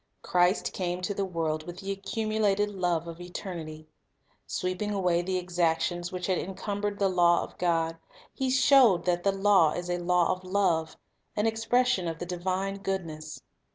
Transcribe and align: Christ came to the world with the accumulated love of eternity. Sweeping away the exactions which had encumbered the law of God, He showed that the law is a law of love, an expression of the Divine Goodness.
Christ 0.23 0.73
came 0.73 0.99
to 1.01 1.13
the 1.13 1.23
world 1.25 1.67
with 1.67 1.77
the 1.77 1.91
accumulated 1.91 2.69
love 2.71 3.07
of 3.07 3.21
eternity. 3.21 3.87
Sweeping 4.47 4.89
away 4.95 5.21
the 5.21 5.37
exactions 5.37 6.11
which 6.11 6.25
had 6.25 6.39
encumbered 6.39 6.97
the 6.97 7.07
law 7.07 7.43
of 7.43 7.55
God, 7.59 7.97
He 8.33 8.49
showed 8.49 9.05
that 9.05 9.21
the 9.23 9.31
law 9.31 9.73
is 9.73 9.91
a 9.91 9.99
law 9.99 10.31
of 10.31 10.43
love, 10.43 10.97
an 11.35 11.45
expression 11.45 12.07
of 12.07 12.17
the 12.17 12.25
Divine 12.25 12.77
Goodness. 12.79 13.43